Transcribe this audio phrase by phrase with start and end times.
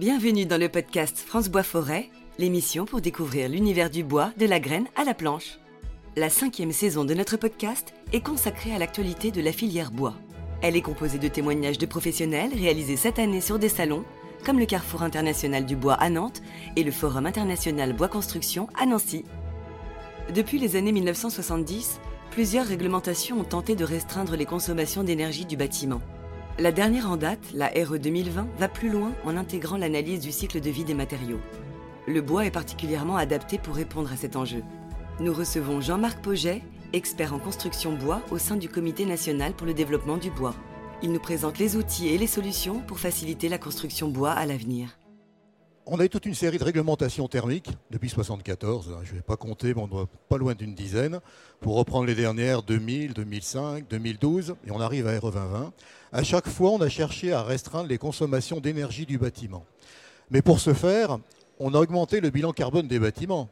[0.00, 2.08] Bienvenue dans le podcast France Bois Forêt,
[2.38, 5.58] l'émission pour découvrir l'univers du bois, de la graine à la planche.
[6.16, 10.14] La cinquième saison de notre podcast est consacrée à l'actualité de la filière bois.
[10.62, 14.06] Elle est composée de témoignages de professionnels réalisés cette année sur des salons,
[14.42, 16.40] comme le Carrefour international du bois à Nantes
[16.76, 19.26] et le Forum international bois construction à Nancy.
[20.34, 26.00] Depuis les années 1970, plusieurs réglementations ont tenté de restreindre les consommations d'énergie du bâtiment.
[26.60, 30.60] La dernière en date, la RE 2020, va plus loin en intégrant l'analyse du cycle
[30.60, 31.40] de vie des matériaux.
[32.06, 34.62] Le bois est particulièrement adapté pour répondre à cet enjeu.
[35.20, 36.60] Nous recevons Jean-Marc Poget,
[36.92, 40.54] expert en construction bois au sein du Comité national pour le développement du bois.
[41.02, 44.99] Il nous présente les outils et les solutions pour faciliter la construction bois à l'avenir.
[45.86, 49.36] On a eu toute une série de réglementations thermiques depuis 1974, je ne vais pas
[49.36, 51.20] compter, mais on doit pas loin d'une dizaine,
[51.60, 55.72] pour reprendre les dernières 2000, 2005, 2012, et on arrive à RE 2020.
[56.12, 59.64] À chaque fois, on a cherché à restreindre les consommations d'énergie du bâtiment.
[60.30, 61.18] Mais pour ce faire,
[61.58, 63.48] on a augmenté le bilan carbone des bâtiments.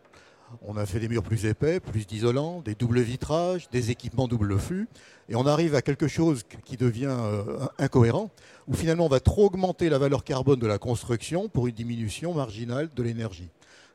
[0.62, 4.58] On a fait des murs plus épais, plus d'isolants, des doubles vitrages, des équipements double
[4.58, 4.88] flux,
[5.28, 8.30] et on arrive à quelque chose qui devient euh, incohérent,
[8.66, 12.34] où finalement on va trop augmenter la valeur carbone de la construction pour une diminution
[12.34, 13.50] marginale de l'énergie.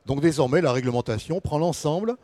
[0.06, 2.16] Donc désormais, la réglementation prend l'ensemble,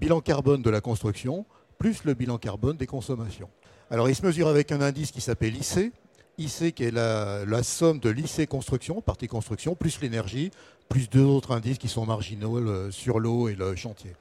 [0.00, 1.46] bilan carbone de la construction,
[1.78, 3.48] plus le bilan carbone des consommations.
[3.90, 5.92] Alors il se mesure avec un indice qui s'appelle IC,
[6.38, 10.50] IC qui est la, somme de l'IC construction, partie construction, plus l'énergie,
[10.88, 14.12] plus deux autres indices qui sont marginaux sur l'eau et le chantier.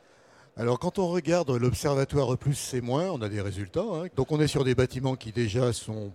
[0.60, 3.86] Alors quand on regarde l'observatoire plus c'est moins, on a des résultats.
[3.94, 4.08] Hein.
[4.16, 6.12] Donc on est sur des bâtiments qui déjà sont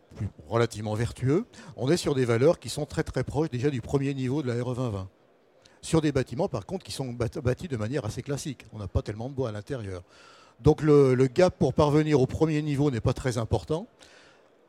[0.48, 1.44] relativement vertueux.
[1.76, 4.54] On est sur des valeurs qui sont très proches déjà du premier niveau de la
[4.54, 5.08] RE 2020.
[5.80, 8.66] Sur des bâtiments par contre qui sont bâtis de manière assez classique.
[8.72, 10.02] On n'a pas tellement de bois à l'intérieur.
[10.58, 13.86] Donc le, gap pour parvenir au premier niveau n'est pas très important.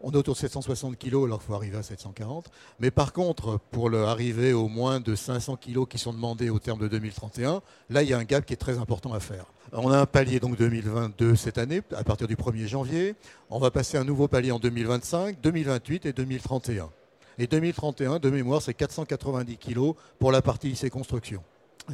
[0.06, 2.52] On est autour de 760 kg, alors il faut arriver à 740.
[2.80, 6.80] Mais par contre, pour arriver au moins de 500 kg qui sont demandés au terme
[6.80, 9.46] de 2031, là, il y a un gap qui est très important à faire.
[9.72, 13.16] On a un palier donc 2022 cette année, à partir du 1er janvier.
[13.50, 16.90] On va passer un nouveau palier en 2025, 2028 et 2031.
[17.38, 21.42] Et 2031, de mémoire, c'est 490 kg pour la partie IC construction.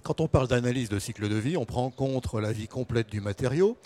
[0.01, 3.11] Quand on parle d'analyse de cycle de vie, on prend en compte la vie complète
[3.11, 3.77] du matériau.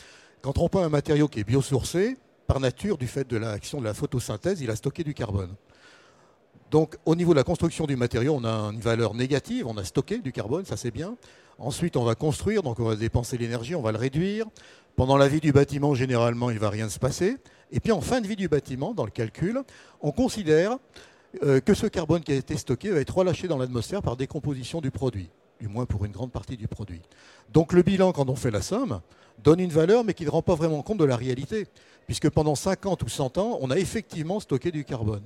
[0.41, 2.17] Quand on prend un matériau qui est biosourcé,
[2.47, 5.55] par nature, du fait de l'action de la photosynthèse, il a stocké du carbone.
[6.71, 9.83] Donc au niveau de la construction du matériau, on a une valeur négative, on a
[9.83, 11.15] stocké du carbone, ça c'est bien.
[11.59, 14.47] Ensuite, on va construire, donc on va dépenser l'énergie, on va le réduire.
[14.95, 17.37] Pendant la vie du bâtiment, généralement, il ne va rien se passer.
[17.71, 19.61] Et puis en fin de vie du bâtiment, dans le calcul,
[20.01, 20.77] on considère
[21.43, 24.81] euh, que ce carbone qui a été stocké va être relâché dans l'atmosphère par décomposition
[24.81, 27.01] du produit, du moins pour une grande partie du produit.
[27.51, 29.01] Donc le bilan, quand on fait la somme,
[29.43, 31.67] donne une valeur, mais qui ne rend pas vraiment compte de la réalité
[32.05, 35.23] puisque pendant 50 ou 100 ans, on a effectivement stocké du carbone.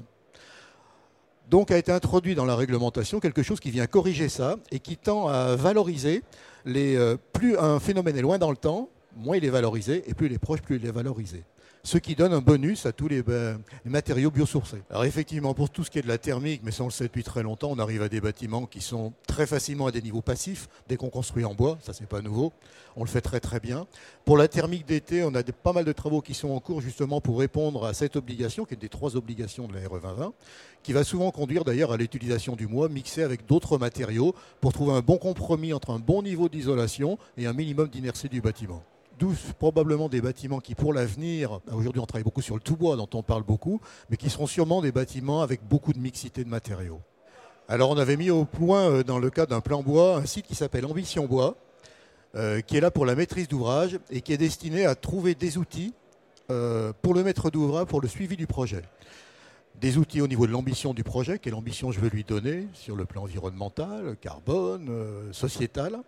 [1.49, 4.97] Donc a été introduit dans la réglementation quelque chose qui vient corriger ça et qui
[4.97, 6.23] tend à valoriser
[6.65, 10.13] les, euh, plus un phénomène est loin dans le temps, moins il est valorisé, et
[10.13, 11.43] plus il est proche, plus il est valorisé
[11.87, 14.83] ce qui donne un bonus à tous ben, les, matériaux biosourcés.
[14.89, 17.05] Alors effectivement, pour tout ce qui est de la thermique, mais ça on le sait
[17.05, 20.21] depuis très longtemps, on arrive à des bâtiments qui sont très facilement à des niveaux
[20.21, 22.51] passifs dès qu'on construit en bois, ça c'est pas nouveau,
[22.97, 23.87] on le fait très très bien.
[24.25, 27.21] Pour la thermique d'été, on a pas mal de travaux qui sont en cours justement
[27.21, 30.33] pour répondre à cette obligation, qui est des trois obligations de la RE 2020,
[30.83, 34.91] qui va souvent conduire d'ailleurs à l'utilisation du bois mixé avec d'autres matériaux pour trouver
[34.91, 38.83] un bon compromis entre un bon niveau d'isolation et un minimum d'inertie du bâtiment.
[39.19, 43.09] D'où probablement des bâtiments qui, pour l'avenir, aujourd'hui on travaille beaucoup sur le tout-bois dont
[43.15, 47.01] on parle beaucoup, mais qui seront sûrement des bâtiments avec beaucoup de mixité de matériaux.
[47.67, 50.45] Alors on avait mis au point, euh, dans le cadre d'un plan bois, un site
[50.45, 51.57] qui s'appelle Ambition Bois,
[52.35, 55.57] euh, qui est là pour la maîtrise d'ouvrage et qui est destiné à trouver des
[55.57, 55.95] outils
[56.51, 58.83] euh, pour le maître d'ouvrage, pour le suivi du projet.
[59.81, 62.95] Des outils au niveau de l'ambition du projet, quelle ambition je veux lui donner sur
[62.95, 64.89] le plan environnemental, carbone,
[65.31, 66.01] sociétal.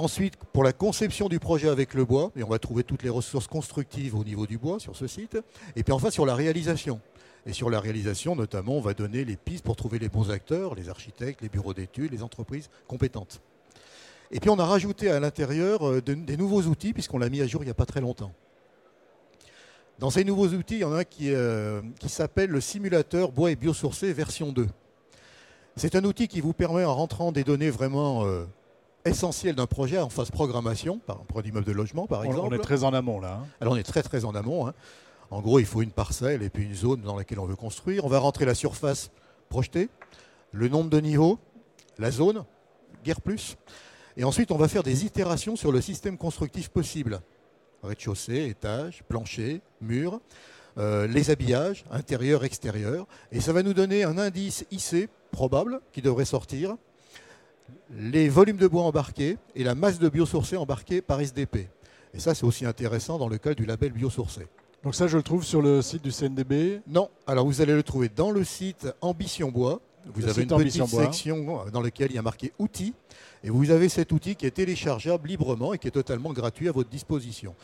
[0.00, 3.08] Ensuite, pour la conception du projet avec le bois, et on va trouver toutes les
[3.08, 5.36] ressources constructives au niveau du bois sur ce site.
[5.74, 7.00] Et puis enfin sur la réalisation.
[7.46, 10.76] Et sur la réalisation, notamment, on va donner les pistes pour trouver les bons acteurs,
[10.76, 13.40] les architectes, les bureaux d'études, les entreprises compétentes.
[14.30, 17.48] Et puis on a rajouté à l'intérieur euh, des nouveaux outils, puisqu'on l'a mis à
[17.48, 18.32] jour il n'y a pas très longtemps.
[19.98, 23.50] Dans ces nouveaux outils, il y en a un qui, euh, s'appelle le simulateur bois
[23.50, 24.68] et biosourcé version 2.
[25.74, 28.44] C'est un outil qui vous permet, en rentrant des données vraiment euh,
[29.08, 32.48] essentiel d'un projet en phase programmation, par un immeuble de logement par exemple.
[32.52, 33.40] On est très en amont là.
[33.42, 33.46] Hein.
[33.60, 34.66] Alors on est très très en amont.
[34.66, 34.74] Hein.
[35.30, 38.04] En gros, il faut une parcelle et puis une zone dans laquelle on veut construire.
[38.04, 39.10] On va rentrer la surface
[39.50, 39.90] projetée,
[40.52, 41.38] le nombre de niveaux,
[41.98, 42.44] la zone,
[43.04, 43.56] guère plus.
[44.16, 47.20] Et ensuite, on va faire des itérations sur le système constructif possible.
[47.82, 50.20] Rez-de-chaussée, étage, plancher, mur.
[50.78, 53.06] euh, les habillages, intérieur, extérieur.
[53.32, 56.76] Et ça va nous donner un indice IC probable qui devrait sortir,
[57.90, 61.68] les volumes de bois embarqués et la masse de biosourcé embarquée par SDP.
[62.14, 64.46] Et ça, c'est aussi intéressant dans le cas du label biosourcé.
[64.84, 67.82] Donc ça, je le trouve sur le site du CNDB Non, alors vous allez le
[67.82, 69.80] trouver dans le site Ambition Bois.
[70.14, 72.94] Vous avez une petite section dans laquelle il y a marqué outils.
[73.44, 76.72] Et vous avez cet outil qui est téléchargeable librement et qui est totalement gratuit à
[76.72, 77.54] votre disposition.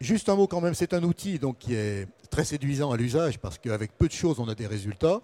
[0.00, 3.38] Juste un mot quand même, c'est un outil donc, qui est très séduisant à l'usage
[3.38, 5.20] parce qu'avec peu de choses, on a des résultats.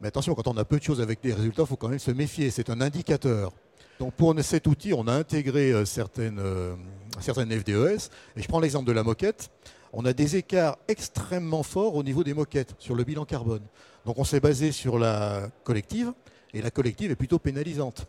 [0.00, 1.98] Mais attention, quand on a peu de choses avec des résultats, il faut quand même
[1.98, 2.50] se méfier.
[2.50, 3.52] C'est un indicateur.
[3.98, 6.74] Donc pour cet outil, on a intégré euh, certaines, euh,
[7.20, 8.10] certaines FDES.
[8.36, 9.50] Et je prends l'exemple de la moquette.
[9.92, 13.62] On a des écarts extrêmement forts au niveau des moquettes sur le bilan carbone.
[14.04, 16.12] Donc on s'est basé sur la collective.
[16.52, 18.06] Et la collective est plutôt pénalisante.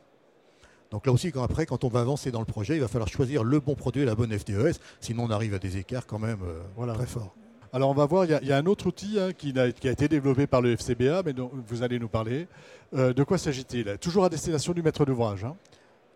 [0.92, 3.10] Donc là aussi, quand, après, quand on va avancer dans le projet, il va falloir
[3.10, 4.80] choisir le bon produit et la bonne FDES.
[5.02, 7.36] Sinon, on arrive à des écarts quand même euh, très forts.
[7.76, 10.48] Alors on va voir, il y, a un autre outil hein, qui, a, été développé
[10.48, 12.48] par le FCBA, mais dont vous allez nous parler.
[12.94, 13.98] Euh, de quoi s'agit-il?
[13.98, 15.44] Toujours à destination du maître d'ouvrage.
[15.44, 15.58] Hein.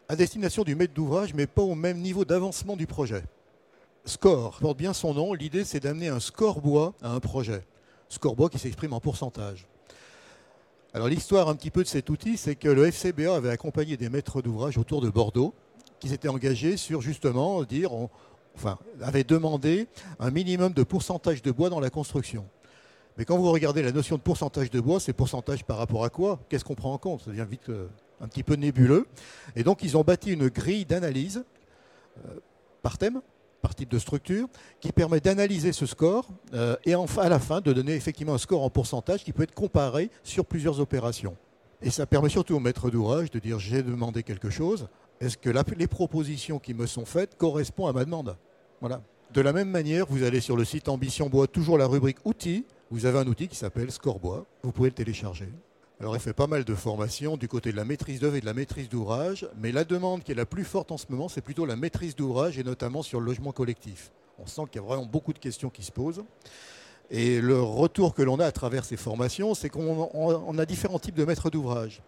[0.07, 3.23] à destination du maître d'ouvrage, mais pas au même niveau d'avancement du projet.
[4.05, 5.33] Score porte bien son nom.
[5.33, 7.65] L'idée, c'est d'amener un score bois à un projet.
[8.07, 9.67] Score bois qui s'exprime en pourcentage.
[10.93, 14.07] Alors l'histoire un petit peu de cet outil, c'est que le FCBA avait accompagné des
[14.07, 15.53] maîtres d'ouvrage autour de Bordeaux
[15.99, 17.91] qui s'étaient engagés sur justement dire
[18.55, 19.87] enfin, avait demandé
[20.19, 22.45] un minimum de pourcentage de bois dans la construction.
[23.17, 26.09] Mais quand vous regardez la notion de pourcentage de bois, c'est pourcentage par rapport à
[26.09, 26.39] quoi?
[26.47, 27.21] Qu'est-ce qu'on prend en compte?
[27.23, 27.87] Ça devient vite euh,
[28.21, 29.07] un petit peu nébuleux.
[29.57, 31.43] Et donc, ils ont bâti une grille d'analyse
[32.25, 32.39] euh,
[32.81, 33.21] par thème,
[33.61, 34.47] par type de structure,
[34.79, 38.63] qui permet d'analyser ce score euh, et à la fin de donner effectivement un score
[38.63, 41.35] en pourcentage qui peut être comparé sur plusieurs opérations.
[41.81, 44.87] Et ça permet surtout au maître d'ouvrage de dire j'ai demandé quelque chose,
[45.19, 48.37] est-ce que les propositions qui me sont faites correspondent à ma demande
[48.81, 49.01] voilà.
[49.33, 52.65] De la même manière, vous allez sur le site Ambition Bois, toujours la rubrique outils.
[52.89, 54.45] Vous avez un outil qui s'appelle Score Bois.
[54.63, 55.49] Vous pouvez le télécharger.
[55.99, 58.45] Alors, il fait pas mal de formations du côté de la maîtrise d'œuvre et de
[58.45, 61.41] la maîtrise d'ouvrage, mais la demande qui est la plus forte en ce moment, c'est
[61.41, 64.11] plutôt la maîtrise d'ouvrage et notamment sur le logement collectif.
[64.39, 66.23] On sent qu'il y a vraiment beaucoup de questions qui se posent.
[67.11, 71.15] Et le retour que l'on a à travers ces formations, c'est qu'on a différents types
[71.15, 72.01] de maîtres d'ouvrage.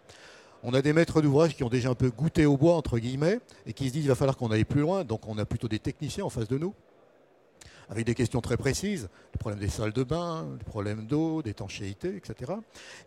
[0.62, 3.40] On a des maîtres d'ouvrage qui ont déjà un peu goûté au bois, entre guillemets,
[3.66, 5.02] et qui se disent qu'il va falloir qu'on aille plus loin.
[5.02, 6.72] Donc on a plutôt des techniciens en face de nous,
[7.88, 12.14] avec des questions très précises, le problème des salles de bain, le problème d'eau, d'étanchéité,
[12.16, 12.52] etc.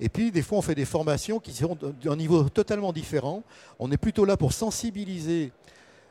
[0.02, 3.44] Et puis des fois on fait des formations qui sont d'un niveau totalement différent.
[3.80, 5.54] On est plutôt là pour sensibiliser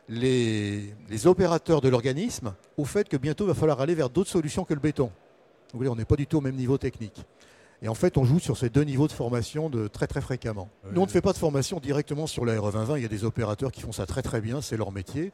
[0.09, 0.95] les,
[1.27, 4.75] opérateurs de l'organisme au fait que bientôt il va falloir aller vers d'autres solutions que
[4.75, 5.11] le béton.
[5.73, 7.25] Vous voyez, on n'est pas du tout au même niveau technique.
[7.85, 10.71] Et en fait, on joue sur ces deux niveaux de formation de très très fréquemment.
[10.91, 12.97] Nous, on ne fait pas de formation directement sur la RE2020.
[12.97, 15.33] Il y a des opérateurs qui font ça très très bien, c'est leur métier.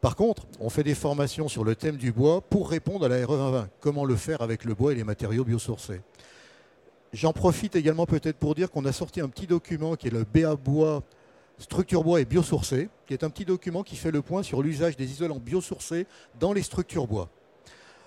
[0.00, 3.22] Par contre, on fait des formations sur le thème du bois pour répondre à la
[3.22, 3.66] RE2020.
[3.80, 6.00] Comment le faire avec le bois et les matériaux biosourcés.
[7.12, 10.24] J'en profite également peut-être pour dire qu'on a sorti un petit document qui est le
[10.24, 11.02] BA Bois
[11.58, 14.96] structure bois et biosourcés, qui est un petit document qui fait le point sur l'usage
[14.96, 16.06] des isolants biosourcés
[16.40, 17.28] dans les structures bois.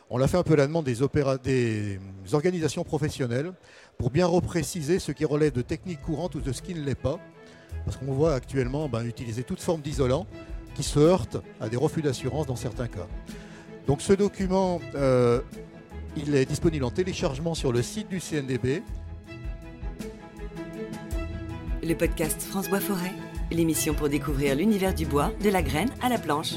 [0.10, 0.96] On l'a fait un peu la demande des,
[1.44, 2.00] des
[2.34, 3.52] organisations professionnelles
[3.98, 6.96] pour bien repréciser ce qui relève de techniques courantes ou de ce qui ne l'est
[6.96, 7.19] pas.
[7.86, 10.28] Parce qu'on voit actuellement ben, utiliser toute forme d'isolant
[10.75, 13.07] qui se heurte à des refus d'assurance dans certains cas.
[13.88, 15.42] Donc ce document, euh,
[16.18, 18.83] il est disponible en téléchargement sur le site du CNDB.
[21.83, 23.14] Le podcast France Bois Forêt,
[23.52, 26.54] l'émission pour découvrir l'univers du bois, de la graine à la planche.